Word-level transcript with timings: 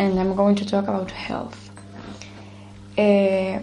and 0.00 0.18
I'm 0.18 0.34
going 0.34 0.54
to 0.54 0.64
talk 0.64 0.84
about 0.84 1.10
health. 1.10 1.70
Uh, 2.96 3.60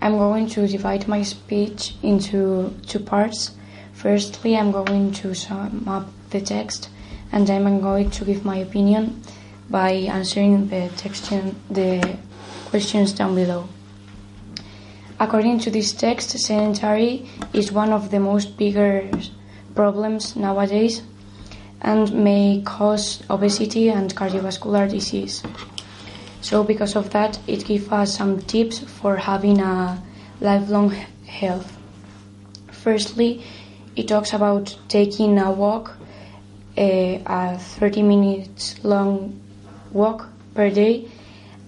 I'm 0.00 0.16
going 0.16 0.46
to 0.50 0.68
divide 0.68 1.08
my 1.08 1.22
speech 1.24 1.94
into 2.04 2.72
two 2.86 3.00
parts. 3.00 3.56
Firstly, 3.92 4.56
I'm 4.56 4.70
going 4.70 5.10
to 5.20 5.34
sum 5.34 5.84
up 5.88 6.06
the 6.30 6.40
text, 6.40 6.88
and 7.32 7.48
then 7.48 7.66
I'm 7.66 7.80
going 7.80 8.10
to 8.12 8.24
give 8.24 8.44
my 8.44 8.58
opinion 8.58 9.22
by 9.70 9.90
answering 10.18 10.68
the, 10.68 10.88
the 11.70 12.16
questions 12.70 13.12
down 13.12 13.34
below. 13.34 13.68
According 15.18 15.58
to 15.60 15.70
this 15.70 15.92
text, 15.92 16.30
sedentary 16.30 17.28
is 17.52 17.72
one 17.72 17.92
of 17.92 18.12
the 18.12 18.20
most 18.20 18.56
bigger 18.56 19.10
problems 19.74 20.36
nowadays 20.36 21.02
and 21.80 22.12
may 22.12 22.62
cause 22.64 23.22
obesity 23.28 23.88
and 23.88 24.14
cardiovascular 24.14 24.88
disease. 24.88 25.42
So, 26.42 26.64
because 26.64 26.96
of 26.96 27.10
that, 27.10 27.38
it 27.46 27.64
gives 27.64 27.88
us 27.90 28.16
some 28.16 28.42
tips 28.42 28.80
for 28.80 29.16
having 29.16 29.60
a 29.60 30.02
lifelong 30.40 30.90
health. 31.24 31.78
Firstly, 32.72 33.44
it 33.94 34.08
talks 34.08 34.32
about 34.32 34.76
taking 34.88 35.38
a 35.38 35.52
walk, 35.52 35.96
a, 36.76 37.22
a 37.24 37.58
30 37.58 38.02
minutes 38.02 38.82
long 38.82 39.40
walk 39.92 40.28
per 40.54 40.68
day, 40.68 41.08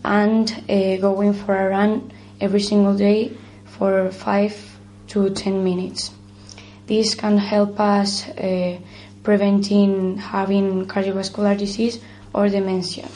and 0.05 0.51
uh, 0.69 0.97
going 0.97 1.34
for 1.34 1.55
a 1.55 1.70
run 1.70 2.12
every 2.41 2.61
single 2.61 2.97
day 2.97 3.33
for 3.65 4.11
5 4.11 4.79
to 5.06 5.31
10 5.31 5.62
minutes. 5.62 6.11
This 6.87 7.15
can 7.15 7.39
help 7.39 7.79
us 7.79 8.29
uh, 8.29 8.81
preventing 9.23 10.19
having 10.19 10.87
cardiovascular 10.87 11.56
disease 11.56 12.01
or 12.34 12.48
dementia. 12.48 13.09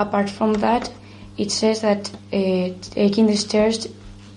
Apart 0.00 0.30
from 0.30 0.54
that, 0.54 0.90
it 1.36 1.52
says 1.52 1.82
that 1.82 2.10
uh, 2.32 2.70
taking 2.80 3.26
the 3.26 3.36
stairs 3.36 3.86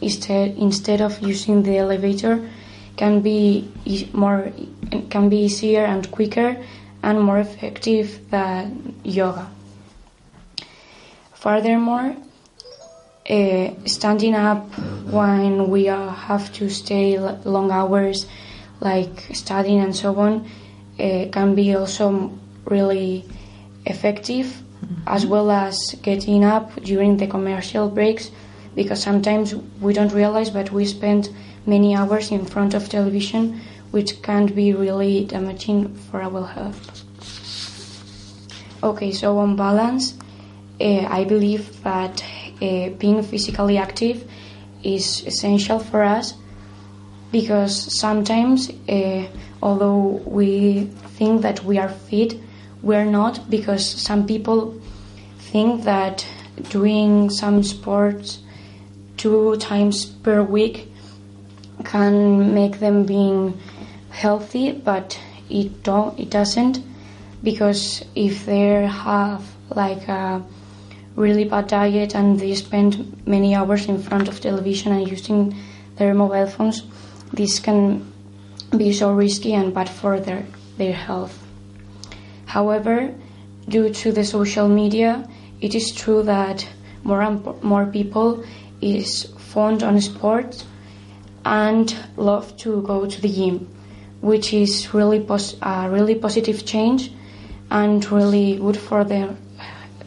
instead, 0.01 0.57
instead 0.57 0.99
of 0.99 1.21
using 1.21 1.63
the 1.63 1.77
elevator 1.77 2.49
can 2.97 3.21
be 3.21 3.71
more 4.11 4.51
can 5.09 5.29
be 5.29 5.37
easier 5.45 5.85
and 5.85 6.11
quicker 6.11 6.57
and 7.01 7.21
more 7.21 7.39
effective 7.39 8.29
than 8.29 8.93
yoga. 9.05 9.47
Furthermore, 11.33 12.15
uh, 13.29 13.69
standing 13.85 14.35
up 14.35 14.67
when 15.17 15.69
we 15.69 15.87
uh, 15.87 16.09
have 16.09 16.51
to 16.53 16.69
stay 16.69 17.15
l- 17.15 17.39
long 17.45 17.71
hours, 17.71 18.25
like 18.81 19.29
studying 19.33 19.79
and 19.79 19.95
so 19.95 20.13
on, 20.19 20.45
uh, 20.99 21.25
can 21.31 21.55
be 21.55 21.73
also 21.73 22.37
really 22.65 23.23
effective, 23.85 24.61
as 25.07 25.25
well 25.25 25.51
as 25.51 25.95
getting 26.01 26.43
up 26.43 26.75
during 26.83 27.17
the 27.17 27.27
commercial 27.27 27.89
breaks, 27.89 28.31
because 28.75 29.01
sometimes 29.01 29.55
we 29.81 29.93
don't 29.93 30.13
realize, 30.13 30.49
but 30.49 30.71
we 30.71 30.85
spend 30.85 31.29
many 31.65 31.95
hours 31.95 32.31
in 32.31 32.45
front 32.45 32.73
of 32.73 32.89
television, 32.89 33.61
which 33.91 34.21
can 34.21 34.47
be 34.47 34.73
really 34.73 35.25
damaging 35.25 35.93
for 35.95 36.21
our 36.21 36.45
health. 36.45 37.03
Okay, 38.81 39.11
so 39.11 39.37
on 39.37 39.55
balance, 39.55 40.13
uh, 40.81 41.05
I 41.07 41.23
believe 41.23 41.81
that 41.83 42.23
uh, 42.61 42.89
being 42.89 43.23
physically 43.23 43.77
active 43.77 44.29
is 44.83 45.25
essential 45.25 45.79
for 45.79 46.03
us 46.03 46.33
because 47.31 47.97
sometimes, 47.97 48.69
uh, 48.89 49.25
although 49.61 50.21
we 50.25 50.85
think 51.17 51.41
that 51.41 51.63
we 51.63 51.77
are 51.77 51.89
fit, 51.89 52.35
we're 52.83 53.05
not 53.05 53.49
because 53.49 53.83
some 53.83 54.27
people 54.27 54.79
think 55.39 55.83
that 55.85 56.27
doing 56.69 57.29
some 57.29 57.63
sports 57.63 58.39
two 59.17 59.55
times 59.57 60.05
per 60.05 60.43
week 60.43 60.91
can 61.85 62.53
make 62.53 62.79
them 62.79 63.05
being 63.05 63.57
healthy, 64.09 64.73
but 64.73 65.19
it 65.49 65.83
don't 65.83 66.19
it 66.19 66.29
doesn't 66.29 66.83
because 67.41 68.03
if 68.15 68.45
they 68.45 68.85
have 68.85 69.43
like 69.69 70.07
a 70.07 70.43
really 71.15 71.45
bad 71.45 71.67
diet 71.67 72.15
and 72.15 72.39
they 72.39 72.53
spend 72.55 73.21
many 73.25 73.55
hours 73.55 73.87
in 73.87 74.01
front 74.01 74.27
of 74.27 74.39
television 74.39 74.91
and 74.91 75.07
using 75.07 75.55
their 75.97 76.13
mobile 76.13 76.47
phones, 76.47 76.83
this 77.33 77.59
can 77.59 78.11
be 78.75 78.91
so 78.91 79.13
risky 79.13 79.53
and 79.53 79.73
bad 79.73 79.89
for 79.89 80.19
their, 80.19 80.45
their 80.77 80.93
health. 80.93 81.42
However, 82.53 83.11
due 83.67 83.89
to 83.89 84.11
the 84.11 84.23
social 84.23 84.67
media, 84.67 85.27
it 85.59 85.73
is 85.73 85.91
true 85.91 86.21
that 86.21 86.67
more 87.03 87.23
and 87.23 87.41
more 87.63 87.87
people 87.87 88.43
is 88.79 89.23
fond 89.51 89.81
on 89.81 89.99
sports 89.99 90.63
and 91.43 91.95
love 92.15 92.55
to 92.57 92.83
go 92.83 93.07
to 93.07 93.21
the 93.21 93.27
gym, 93.27 93.67
which 94.21 94.53
is 94.53 94.93
really 94.93 95.19
pos- 95.19 95.55
a 95.63 95.89
really 95.89 96.13
positive 96.13 96.63
change 96.63 97.11
and 97.71 98.05
really 98.11 98.57
good 98.57 98.77
for 98.77 99.03
their 99.03 99.35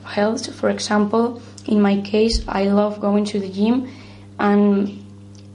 health. 0.05 0.55
For 0.55 0.71
example, 0.71 1.43
in 1.67 1.83
my 1.83 2.01
case, 2.01 2.45
I 2.47 2.67
love 2.67 3.01
going 3.01 3.25
to 3.25 3.41
the 3.41 3.49
gym 3.49 3.91
and 4.39 5.05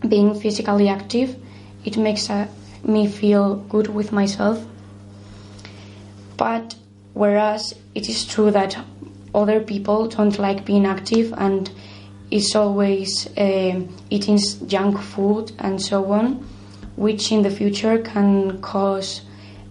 being 0.06 0.38
physically 0.38 0.90
active. 0.90 1.38
It 1.86 1.96
makes 1.96 2.30
uh, 2.30 2.48
me 2.84 3.08
feel 3.08 3.56
good 3.56 3.88
with 3.88 4.12
myself. 4.12 4.62
But 6.36 6.76
whereas 7.22 7.76
it 7.94 8.10
is 8.10 8.26
true 8.26 8.50
that 8.50 8.76
other 9.36 9.60
people 9.60 10.08
don't 10.08 10.40
like 10.40 10.66
being 10.66 10.88
active 10.88 11.32
and 11.38 11.70
is 12.32 12.56
always 12.56 13.28
uh, 13.38 13.80
eating 14.10 14.40
junk 14.66 14.98
food 14.98 15.52
and 15.60 15.80
so 15.80 16.12
on, 16.12 16.44
which 16.96 17.32
in 17.32 17.44
the 17.44 17.52
future 17.52 18.00
can 18.00 18.60
cause 18.62 19.22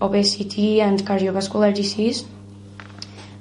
obesity 0.01 0.81
and 0.81 1.01
cardiovascular 1.01 1.75
disease. 1.75 2.25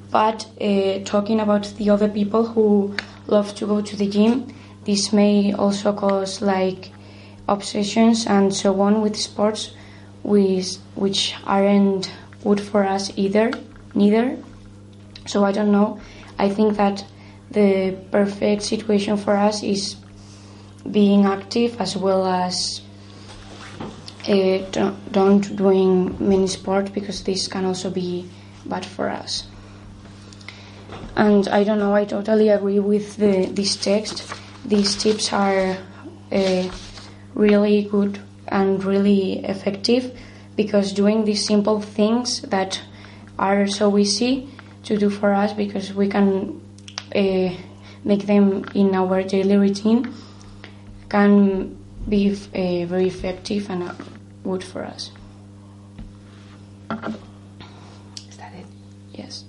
But 0.10 0.48
uh, 0.60 1.04
talking 1.06 1.40
about 1.40 1.72
the 1.78 1.92
other 1.92 2.10
people 2.10 2.48
who 2.48 2.96
love 3.28 3.54
to 3.58 3.68
go 3.68 3.80
to 3.80 3.96
the 3.96 4.10
gym, 4.10 4.52
this 4.86 5.14
may 5.14 5.54
also 5.54 5.94
cause 5.94 6.42
like 6.42 6.92
obsessions 7.48 8.26
and 8.26 8.52
so 8.52 8.82
on 8.82 9.02
with 9.02 9.16
sports, 9.16 9.70
with, 10.24 10.78
which 10.96 11.36
aren't 11.46 12.12
good 12.44 12.60
for 12.60 12.84
us 12.84 13.12
either, 13.16 13.52
neither. 14.00 14.38
So 15.28 15.44
I 15.44 15.52
don't 15.52 15.72
know. 15.72 16.00
I 16.40 16.50
think 16.50 16.78
that 16.78 17.06
the 17.52 17.98
perfect 18.12 18.62
situation 18.64 19.18
for 19.18 19.36
us 19.36 19.62
is 19.62 19.98
being 20.90 21.26
active 21.26 21.80
as 21.82 21.98
well 21.98 22.26
as 22.26 22.82
uh, 24.28 24.60
don't, 25.12 25.56
doing 25.56 26.16
many 26.20 26.48
sport 26.48 26.94
because 26.94 27.24
this 27.24 27.48
can 27.48 27.66
also 27.66 27.90
be 27.90 28.30
bad 28.66 28.86
for 28.86 29.10
us. 29.10 29.48
And 31.16 31.48
I 31.50 31.64
don't 31.64 31.80
know, 31.80 31.94
I 31.94 32.06
totally 32.06 32.50
agree 32.50 32.80
with 32.80 33.18
the, 33.18 33.46
this 33.52 33.76
text. 33.76 34.32
These 34.66 34.96
tips 34.96 35.34
are 35.34 35.78
uh, 36.32 36.72
really 37.34 37.84
good 37.84 38.20
and 38.48 38.84
really 38.84 39.44
effective 39.46 40.18
because 40.56 40.94
doing 40.94 41.26
these 41.26 41.46
simple 41.46 41.82
things 41.82 42.42
that 42.42 42.82
are 43.40 43.66
so 43.68 43.98
easy 43.98 44.50
to 44.84 44.98
do 44.98 45.10
for 45.10 45.34
us 45.34 45.54
because 45.54 45.94
we 45.94 46.08
can 46.10 46.62
uh, 47.16 47.50
make 48.04 48.26
them 48.26 48.66
in 48.76 48.94
our 48.94 49.24
daily 49.24 49.58
routine 49.58 50.14
can 51.10 51.76
be 52.08 52.32
uh, 52.32 52.86
very 52.86 53.08
effective 53.08 53.70
and 53.70 53.84
uh, 53.84 53.94
good 54.44 54.64
for 54.64 54.84
us. 54.84 55.12
Is 58.30 58.38
that 58.38 58.54
it? 58.54 58.66
Yes. 59.14 59.46